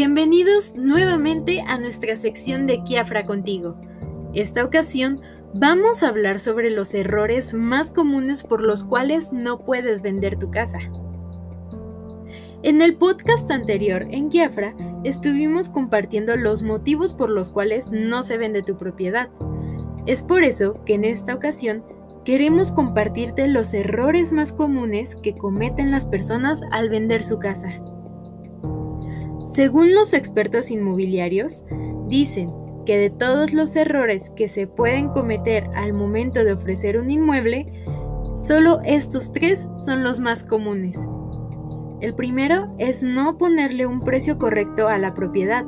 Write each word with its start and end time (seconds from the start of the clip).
Bienvenidos 0.00 0.76
nuevamente 0.76 1.60
a 1.66 1.76
nuestra 1.76 2.14
sección 2.14 2.68
de 2.68 2.84
Kiafra 2.84 3.24
contigo. 3.24 3.74
Esta 4.32 4.64
ocasión 4.64 5.20
vamos 5.54 6.04
a 6.04 6.08
hablar 6.10 6.38
sobre 6.38 6.70
los 6.70 6.94
errores 6.94 7.52
más 7.52 7.90
comunes 7.90 8.44
por 8.44 8.62
los 8.62 8.84
cuales 8.84 9.32
no 9.32 9.64
puedes 9.64 10.00
vender 10.00 10.38
tu 10.38 10.52
casa. 10.52 10.78
En 12.62 12.80
el 12.80 12.96
podcast 12.96 13.50
anterior 13.50 14.06
en 14.08 14.28
Kiafra 14.28 14.72
estuvimos 15.02 15.68
compartiendo 15.68 16.36
los 16.36 16.62
motivos 16.62 17.12
por 17.12 17.28
los 17.28 17.50
cuales 17.50 17.90
no 17.90 18.22
se 18.22 18.38
vende 18.38 18.62
tu 18.62 18.76
propiedad. 18.76 19.30
Es 20.06 20.22
por 20.22 20.44
eso 20.44 20.78
que 20.84 20.94
en 20.94 21.04
esta 21.04 21.34
ocasión 21.34 21.82
queremos 22.24 22.70
compartirte 22.70 23.48
los 23.48 23.74
errores 23.74 24.30
más 24.30 24.52
comunes 24.52 25.16
que 25.16 25.34
cometen 25.34 25.90
las 25.90 26.06
personas 26.06 26.62
al 26.70 26.88
vender 26.88 27.24
su 27.24 27.40
casa. 27.40 27.80
Según 29.48 29.94
los 29.94 30.12
expertos 30.12 30.70
inmobiliarios, 30.70 31.64
dicen 32.06 32.52
que 32.84 32.98
de 32.98 33.08
todos 33.08 33.54
los 33.54 33.76
errores 33.76 34.28
que 34.28 34.46
se 34.50 34.66
pueden 34.66 35.08
cometer 35.08 35.70
al 35.74 35.94
momento 35.94 36.44
de 36.44 36.52
ofrecer 36.52 36.98
un 36.98 37.10
inmueble, 37.10 37.66
solo 38.36 38.80
estos 38.84 39.32
tres 39.32 39.66
son 39.74 40.04
los 40.04 40.20
más 40.20 40.44
comunes. 40.44 41.08
El 42.02 42.14
primero 42.14 42.74
es 42.78 43.02
no 43.02 43.38
ponerle 43.38 43.86
un 43.86 44.00
precio 44.00 44.36
correcto 44.36 44.86
a 44.86 44.98
la 44.98 45.14
propiedad. 45.14 45.64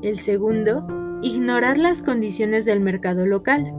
El 0.00 0.18
segundo, 0.18 0.86
ignorar 1.20 1.76
las 1.76 2.02
condiciones 2.02 2.64
del 2.64 2.80
mercado 2.80 3.26
local. 3.26 3.70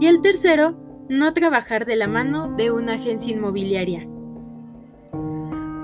Y 0.00 0.06
el 0.06 0.20
tercero, 0.20 0.74
no 1.08 1.32
trabajar 1.32 1.86
de 1.86 1.96
la 1.96 2.08
mano 2.08 2.54
de 2.56 2.72
una 2.72 2.94
agencia 2.94 3.32
inmobiliaria. 3.32 4.06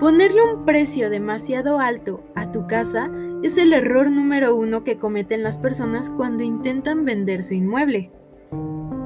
Ponerle 0.05 0.43
un 0.43 0.67
precio 0.67 1.09
demasiado 1.09 1.79
alto 1.79 2.21
a 2.35 2.53
tu 2.53 2.67
casa 2.67 3.11
es 3.43 3.57
el 3.57 3.73
error 3.73 4.11
número 4.11 4.55
uno 4.55 4.85
que 4.85 4.99
cometen 4.99 5.43
las 5.43 5.57
personas 5.57 6.11
cuando 6.11 6.45
intentan 6.45 7.07
vender 7.07 7.43
su 7.43 7.55
inmueble. 7.55 8.11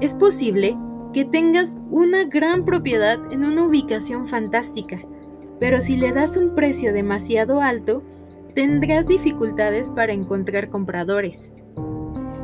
Es 0.01 0.15
posible 0.15 0.77
que 1.13 1.25
tengas 1.25 1.79
una 1.93 2.25
gran 2.25 2.65
propiedad 2.65 3.21
en 3.31 3.45
una 3.45 3.65
ubicación 3.65 4.27
fantástica, 4.27 5.01
pero 5.61 5.81
si 5.81 5.97
le 5.97 6.11
das 6.11 6.37
un 6.37 6.57
precio 6.57 6.93
demasiado 6.93 7.61
alto, 7.61 8.03
tendrás 8.57 9.07
dificultades 9.07 9.91
para 9.91 10.13
encontrar 10.13 10.69
compradores. 10.69 11.53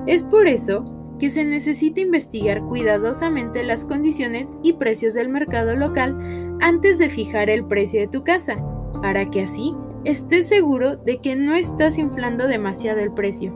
Es 0.07 0.23
por 0.23 0.47
eso 0.47 0.94
que 1.19 1.31
se 1.31 1.45
necesita 1.45 2.01
investigar 2.01 2.63
cuidadosamente 2.63 3.63
las 3.63 3.85
condiciones 3.85 4.55
y 4.63 4.75
precios 4.75 5.15
del 5.15 5.29
mercado 5.29 5.75
local 5.75 6.57
antes 6.61 6.99
de 6.99 7.09
fijar 7.09 7.51
el 7.51 7.65
precio 7.65 8.01
de 8.01 8.09
tu 8.09 8.25
casa, 8.25 8.57
para 9.01 9.31
que 9.31 9.43
así 9.43 9.75
estés 10.05 10.49
seguro 10.49 10.97
de 10.97 11.19
que 11.19 11.37
no 11.37 11.55
estás 11.55 11.99
inflando 11.99 12.47
demasiado 12.47 13.01
el 13.01 13.13
precio. 13.13 13.53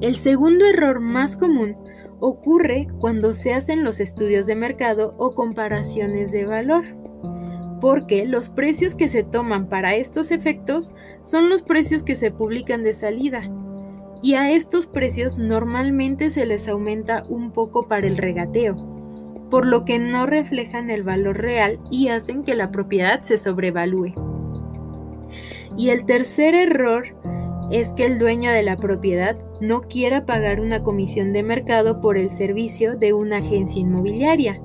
El 0.00 0.16
segundo 0.16 0.64
error 0.66 1.00
más 1.00 1.36
común 1.36 1.76
ocurre 2.20 2.88
cuando 3.00 3.32
se 3.32 3.54
hacen 3.54 3.84
los 3.84 4.00
estudios 4.00 4.46
de 4.46 4.54
mercado 4.54 5.14
o 5.18 5.34
comparaciones 5.34 6.32
de 6.32 6.46
valor, 6.46 6.84
porque 7.80 8.24
los 8.26 8.48
precios 8.48 8.94
que 8.94 9.08
se 9.08 9.22
toman 9.22 9.68
para 9.68 9.94
estos 9.94 10.30
efectos 10.30 10.94
son 11.22 11.48
los 11.48 11.62
precios 11.62 12.02
que 12.02 12.14
se 12.14 12.30
publican 12.30 12.82
de 12.82 12.92
salida, 12.92 13.48
y 14.22 14.34
a 14.34 14.50
estos 14.50 14.86
precios 14.86 15.38
normalmente 15.38 16.30
se 16.30 16.46
les 16.46 16.68
aumenta 16.68 17.24
un 17.28 17.52
poco 17.52 17.88
para 17.88 18.06
el 18.06 18.16
regateo 18.16 18.98
por 19.50 19.66
lo 19.66 19.84
que 19.84 19.98
no 19.98 20.26
reflejan 20.26 20.90
el 20.90 21.02
valor 21.02 21.38
real 21.38 21.80
y 21.90 22.08
hacen 22.08 22.44
que 22.44 22.54
la 22.54 22.70
propiedad 22.70 23.22
se 23.22 23.38
sobrevalúe. 23.38 24.14
Y 25.76 25.90
el 25.90 26.04
tercer 26.04 26.54
error 26.54 27.16
es 27.70 27.92
que 27.92 28.04
el 28.04 28.18
dueño 28.18 28.50
de 28.50 28.62
la 28.62 28.76
propiedad 28.76 29.38
no 29.60 29.82
quiera 29.82 30.26
pagar 30.26 30.60
una 30.60 30.82
comisión 30.82 31.32
de 31.32 31.42
mercado 31.42 32.00
por 32.00 32.18
el 32.18 32.30
servicio 32.30 32.96
de 32.96 33.12
una 33.12 33.38
agencia 33.38 33.80
inmobiliaria. 33.80 34.60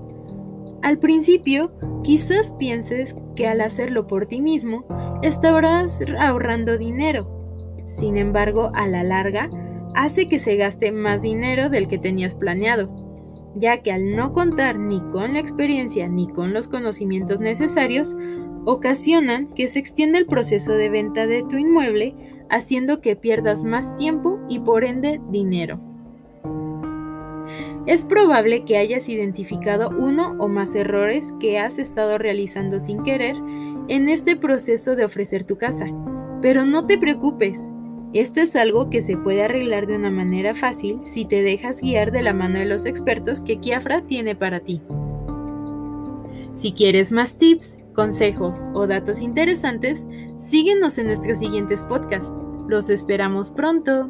Al 0.81 0.99
principio, 0.99 1.71
quizás 2.03 2.51
pienses 2.51 3.15
que 3.35 3.47
al 3.47 3.61
hacerlo 3.61 4.07
por 4.07 4.25
ti 4.25 4.41
mismo, 4.41 4.85
estarás 5.21 6.03
ahorrando 6.19 6.77
dinero. 6.77 7.42
Sin 7.85 8.17
embargo, 8.17 8.71
a 8.73 8.87
la 8.87 9.03
larga, 9.03 9.49
hace 9.95 10.27
que 10.27 10.39
se 10.39 10.55
gaste 10.55 10.91
más 10.91 11.21
dinero 11.21 11.69
del 11.69 11.87
que 11.87 11.97
tenías 11.97 12.35
planeado 12.35 13.03
ya 13.55 13.81
que 13.81 13.91
al 13.91 14.15
no 14.15 14.33
contar 14.33 14.79
ni 14.79 14.99
con 15.11 15.33
la 15.33 15.39
experiencia 15.39 16.07
ni 16.07 16.27
con 16.27 16.53
los 16.53 16.67
conocimientos 16.67 17.39
necesarios, 17.39 18.15
ocasionan 18.65 19.47
que 19.53 19.67
se 19.67 19.79
extienda 19.79 20.17
el 20.17 20.25
proceso 20.25 20.73
de 20.73 20.89
venta 20.89 21.27
de 21.27 21.43
tu 21.43 21.57
inmueble, 21.57 22.15
haciendo 22.49 23.01
que 23.01 23.15
pierdas 23.15 23.63
más 23.63 23.95
tiempo 23.95 24.39
y 24.47 24.59
por 24.59 24.83
ende 24.83 25.21
dinero. 25.29 25.79
Es 27.85 28.05
probable 28.05 28.63
que 28.63 28.77
hayas 28.77 29.09
identificado 29.09 29.89
uno 29.89 30.35
o 30.39 30.47
más 30.47 30.73
errores 30.75 31.33
que 31.39 31.59
has 31.59 31.77
estado 31.77 32.17
realizando 32.17 32.79
sin 32.79 33.03
querer 33.03 33.35
en 33.89 34.07
este 34.07 34.37
proceso 34.37 34.95
de 34.95 35.03
ofrecer 35.03 35.43
tu 35.43 35.57
casa, 35.57 35.87
pero 36.43 36.65
no 36.65 36.85
te 36.85 36.97
preocupes, 36.97 37.71
esto 38.11 38.41
es 38.41 38.57
algo 38.57 38.89
que 38.89 39.01
se 39.01 39.15
puede 39.15 39.43
arreglar 39.43 39.87
de 39.87 39.95
una 39.95 40.11
manera 40.11 40.53
fácil 40.53 40.99
si 41.05 41.23
te 41.23 41.41
dejas 41.41 41.79
guiar 41.79 42.11
de 42.11 42.21
la 42.21 42.33
mano 42.33 42.59
de 42.59 42.65
los 42.65 42.85
expertos 42.85 43.39
que 43.39 43.61
Kiafra 43.61 44.05
tiene 44.05 44.35
para 44.35 44.59
ti. 44.59 44.81
Si 46.53 46.73
quieres 46.73 47.13
más 47.13 47.37
tips, 47.37 47.77
consejos 47.95 48.65
o 48.73 48.87
datos 48.87 49.21
interesantes, 49.21 50.05
síguenos 50.35 50.97
en 50.97 51.07
nuestros 51.07 51.39
siguientes 51.39 51.81
podcasts. 51.81 52.43
Los 52.67 52.89
esperamos 52.89 53.49
pronto. 53.49 54.09